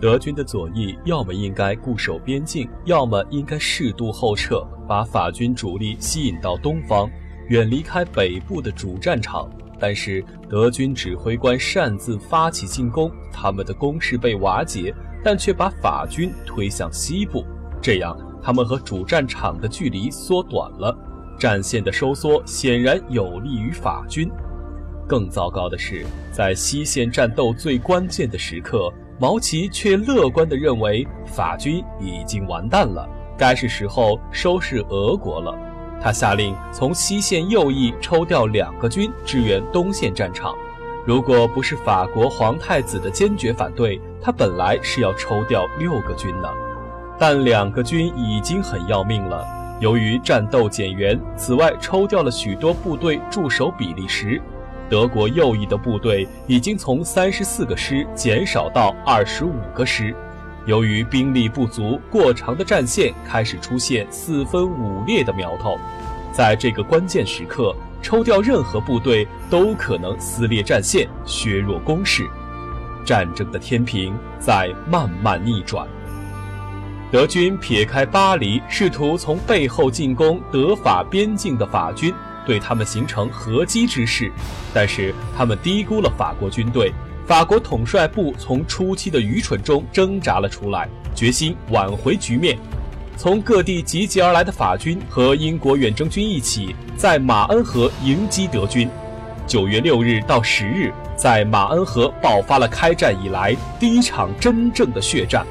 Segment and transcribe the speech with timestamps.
[0.00, 7.10] 德军的左翼要么应该固守边境，要么应该适度后撤，把法军主力吸引到东方，
[7.48, 9.50] 远离开北部的主战场。
[9.78, 17.44] 但是德军指挥官擅自发起进攻，他们的攻势被瓦解，但却把法军推向西部，
[17.80, 20.96] 这样他们和主战场的距离缩短了，
[21.38, 24.30] 战线的收缩显然有利于法军。
[25.06, 28.90] 更糟糕的是，在西线战斗最关键的时刻。
[29.20, 33.06] 毛奇却乐观地认为，法军已经完蛋了，
[33.36, 35.54] 该是时候收拾俄国了。
[36.00, 40.54] 他下令从西线右翼抽调两个军支援东线战场。
[41.04, 46.50] 如果不是法国皇太子的坚决反对，他本来是要抽调六个军的。
[47.18, 49.46] 但两个军已经很要命了。
[49.80, 54.40] 由于战斗减员，此外抽调了许多部队驻守比利时。
[54.90, 60.12] 德国右翼的部队已经从三十四个师减少到二十五个师，
[60.66, 65.78] 由于兵力不足，过长的战线开始出现四分五裂的苗头。
[66.32, 72.28] 在这个关键时刻，抽调任何部队都可能撕裂战线，削弱攻势。
[73.04, 75.86] 战争的天平在慢慢逆转。
[77.12, 82.12] 德军撇开巴黎，试图从背后进攻德法边境的法军。
[82.46, 84.30] 对他们形成合击之势，
[84.72, 86.92] 但是他们低估了法国军队。
[87.26, 92.58] 法国统帅部从初期的愚蠢中挣扎了出来，决心挽回局面。
[93.16, 98.88] 从各地集结而来的法军和英国远征军一起，在马恩河迎击德军。
[99.46, 105.46] 九月六日到十日，在马恩河爆发了开战以来第一场真正的血战，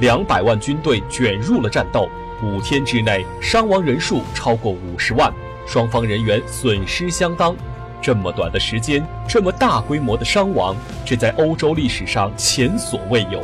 [0.00, 2.08] 两百万军队卷入了战斗。
[2.42, 5.32] 五天之内，伤亡人数超过五十万。
[5.66, 7.56] 双方人员损失相当，
[8.00, 13.42] 这么短的时间，这么大规模的伤亡，这在欧洲历史上前所未有。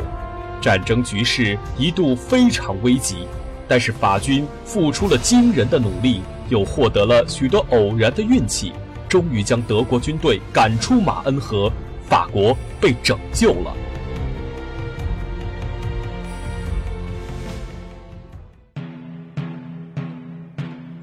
[0.61, 3.27] 战争局势一度非常危急，
[3.67, 8.71] 但是法军付出了惊人的努力，又获得了许多偶然的运气，
[9.09, 11.71] 终于将德国军队赶出马恩河，
[12.07, 13.75] 法国被拯救了。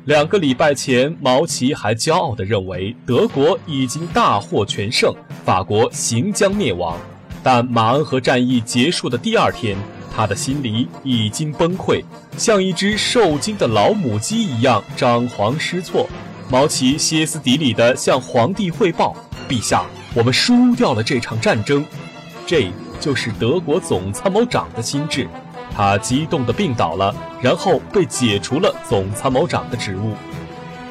[0.08, 5.12] 两个礼拜前，毛奇还骄傲地认为德国已经大获全胜，
[5.44, 6.96] 法国行将灭亡。
[7.42, 9.76] 但马恩河战役结束的第二天，
[10.16, 12.02] 他的心里已经崩溃，
[12.38, 16.08] 像一只受惊的老母鸡一样张皇失措。
[16.48, 19.14] 毛奇歇斯底里地向皇帝汇报
[19.46, 21.84] ：“陛下，我们输掉了这场战争。”
[22.48, 25.28] 这就是德国总参谋长的心智。
[25.78, 30.14] 他激动地病倒了，然后被解除了总参谋长的职务。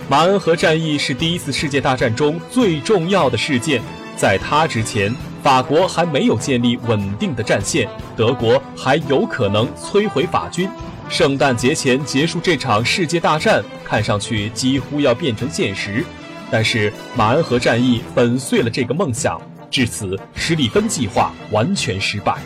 [0.07, 3.81] 马恩河战役是第一次世界大战中最重要的事件，
[4.15, 10.69] 在他之前，法国还没有建立稳定的战线，德国还有可能摧毁法军。
[11.09, 16.01] 圣诞节前结束这场世界大战，看上去几乎要变成现实。
[16.49, 19.37] 但是马恩河战役粉碎了这个梦想，
[19.69, 22.37] 至此，史里芬计划完全失败。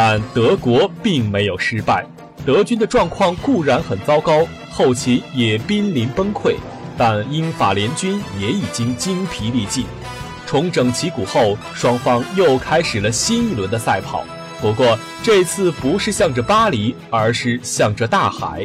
[0.00, 2.06] 但德国并没有失败，
[2.46, 6.54] 德军的状况固然很糟糕，后勤也濒临崩溃，
[6.96, 9.86] 但英法联军也已经精疲力尽。
[10.46, 14.22] 重整旗鼓后，双方又开始了新一轮的赛跑。
[14.60, 18.64] 不过这次不是向着巴黎，而是向着大海。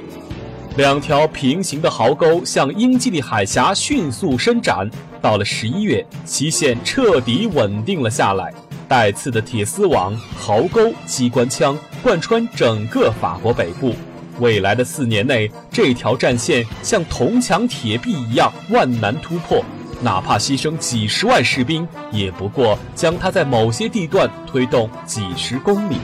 [0.78, 4.88] 两条平行的壕沟向英吉利海峡迅速伸展。
[5.20, 8.54] 到了十一月，旗线彻底稳定了下来。
[8.94, 13.96] 带刺的铁丝网、壕沟、机关枪贯穿整个法国北部。
[14.40, 19.66] 未来的四年内，这条战线像铜墙铁壁一样万难突破，
[20.00, 25.98] 哪怕牺牲几十万士兵，也不过将它在某些地段推动几十公里。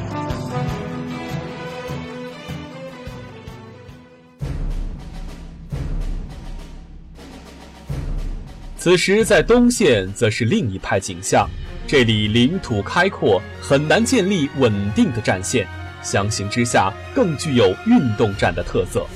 [8.75, 11.47] 此时，在东线则是另一派景象。
[11.89, 15.67] 这里领土开阔，很难建立稳定的战线。
[16.03, 19.07] 相形之下，更具有运动战的特色。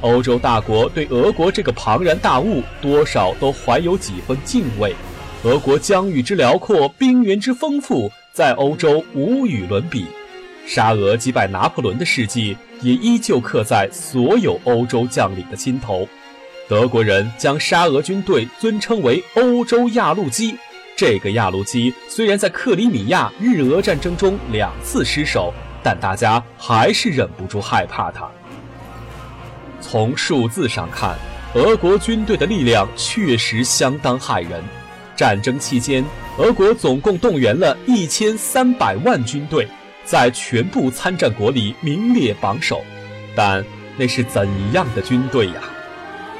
[0.00, 4.96] 欧洲大国对俄国这个庞然大物，多少都怀有几分敬畏。
[5.44, 10.06] 俄国疆域之辽阔，兵源之丰富，在欧洲无与伦比。
[10.66, 16.08] 沙俄击败拿破仑的事迹，也依旧刻在所有欧洲将领的心头。
[16.66, 20.56] 德国人将沙俄军队尊称为“欧洲压路机”。
[20.96, 25.52] 这个亚路基虽然在克里米亚日俄战争中两次失守，
[25.82, 28.26] 但大家还是忍不住害怕它。
[29.78, 31.14] 从数字上看，
[31.52, 34.64] 俄国军队的力量确实相当骇人。
[35.14, 36.02] 战争期间，
[36.38, 39.68] 俄国总共动员了一千三百万军队，
[40.02, 42.82] 在全部参战国里名列榜首。
[43.34, 43.62] 但
[43.98, 45.62] 那是怎样的军队呀？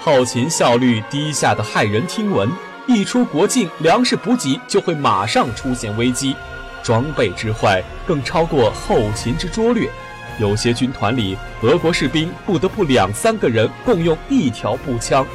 [0.01, 2.51] 后勤效率低下的骇人听闻，
[2.87, 6.37] 一出国境，粮食补给就会马上出现危机。
[6.83, 9.91] 装备之坏更超过后勤之拙劣，
[10.39, 15.27] 有些军团里，俄国士兵不得不两三个人共用一条步枪。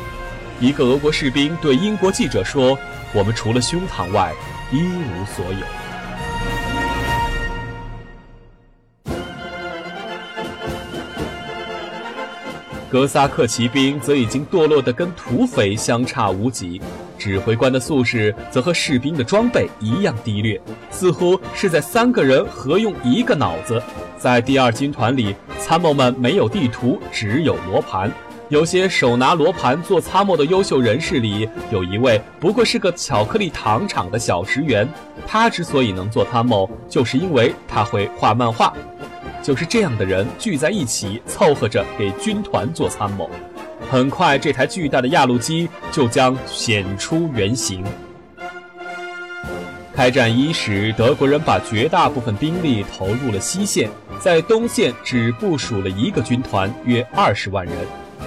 [0.61, 2.77] 一个俄国士兵对英国记者说
[3.13, 4.31] ：“我们除了胸膛外，
[4.71, 5.59] 一无所有。”
[12.89, 16.81] 哥萨克骑兵则已经堕落得跟土匪相差无几，
[17.21, 20.59] 指挥官的素质则和士兵的装备一样低劣，
[20.89, 23.79] 似乎是在三个人合用一个脑子。
[24.17, 28.11] 在第二军团里，参谋们没有地图，只有罗盘。
[28.49, 34.89] 有些手拿罗盘做参谋的优秀人士里，有一位不过是个巧克力糖厂的小职员。
[35.27, 38.73] 他之所以能做参谋，就是因为他会画漫画。
[39.43, 43.29] 就是这样的人聚在一起，凑合着给军团做参谋。
[43.91, 47.83] 很快，这台巨大的压路机就将显出原形。
[49.93, 57.75] 开战伊始，德国人把绝大部分兵力投入了西线，在东线只部署了一个军团，约二十万人。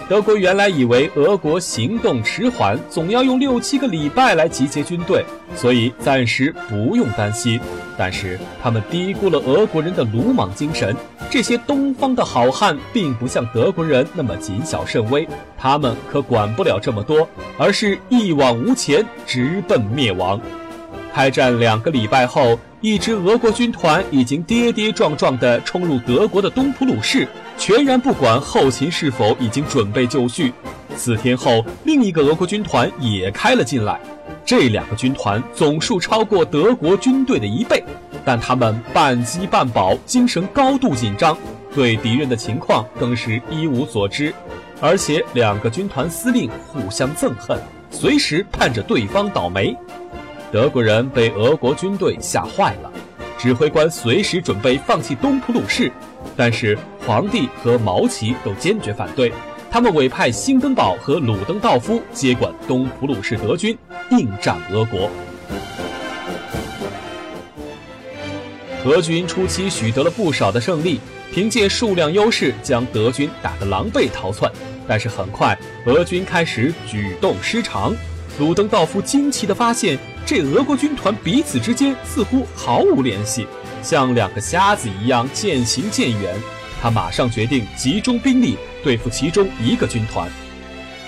[0.09, 5.25] 德国原来以为俄国行动迟缓，总要用六七个礼拜来集结军队，
[5.57, 7.59] 所以暂时不用担心。
[7.97, 10.95] 但是他们低估了俄国人的鲁莽精神。
[11.31, 15.27] 这些东方的好汉并不像德国人那么谨小慎微，
[15.57, 17.27] 他们可管不了这么多，
[17.59, 20.41] 而是一往无前，直奔灭亡。
[21.15, 27.29] 开战两个礼拜后，一支俄国军团已经跌跌撞撞地冲入德国的东普鲁士。
[27.57, 30.53] 全然不管后勤是否已经准备就绪。
[30.97, 34.01] 四天后，另一个俄国军团也开了进来。
[34.45, 37.81] 这两个军团总数超过德国军队的一倍，
[38.25, 41.39] 但他们半饥半饱，精神高度紧张，
[41.73, 44.35] 对敌人的情况更是一无所知。
[44.81, 47.57] 而且两个军团司令互相憎恨，
[47.89, 49.77] 随时盼着对方倒霉。
[50.55, 52.93] 德国人被俄国军队吓坏了，
[53.37, 55.91] 指挥官随时准备放弃东普鲁士。
[56.37, 59.33] 但是皇帝和毛奇都坚决反对，
[59.69, 63.77] 他们委派兴登堡和鲁登道夫接管东普鲁士德军，
[64.13, 65.11] 应战俄国。
[68.85, 71.01] 俄军初期取得了不少的胜利，
[71.33, 74.49] 凭借数量优势将德军打得狼狈逃窜。
[74.87, 77.93] 但是很快，俄军开始举动失常。
[78.37, 79.97] 鲁登道夫惊奇地发现，
[80.27, 83.47] 这俄国军团彼此之间似乎毫无联系。
[83.81, 86.35] 像两个瞎子一样渐行渐远，
[86.83, 90.29] 他马上决定集中兵力对付其中一个军团。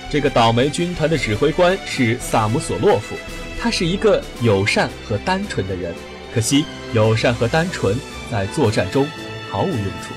[0.08, 3.17] 这个倒霉军团的指挥官是萨姆索洛夫，
[3.58, 5.93] 他是一个友善和单纯的人。
[6.32, 7.96] 可惜，友善和单纯
[8.31, 9.05] 在作战中
[9.50, 10.14] 毫无用处。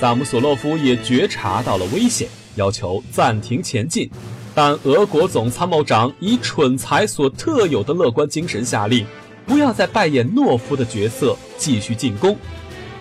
[0.00, 4.08] 萨姆索洛夫也觉察到了危险，要求暂停前进。
[4.54, 9.06] 但俄国总参谋长以蠢材所特有的乐观精神下令。
[9.44, 12.36] 不要再扮演懦夫的角色，继续进攻。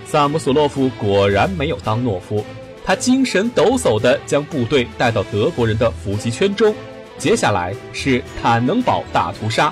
[0.05, 2.43] 萨姆索洛夫果然没有当懦夫，
[2.83, 6.73] 他精神抖擞地将部队带到德国人的伏击圈中。
[7.17, 9.71] 接下来是坦能堡大屠杀，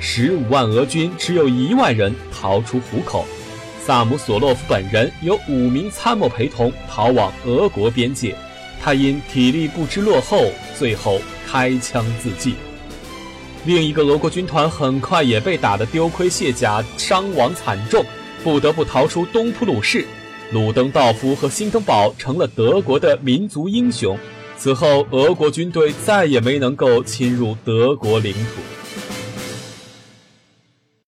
[0.00, 3.24] 十五万俄军只有一万人逃出虎口。
[3.80, 8.34] 萨姆索洛夫本人有五名参谋陪同逃往俄国边界，
[8.82, 12.54] 他因体力不支落后，最后开枪自尽。
[13.64, 18.04] 另一个俄国军团很快也被打得丢盔卸甲，伤亡惨重，
[18.42, 20.06] 不得不逃出东普鲁士。
[20.52, 24.18] 鲁登道夫和辛登堡成了德国的民族英雄。
[24.56, 28.77] 此后，俄国军队再也没能够侵入德国领土。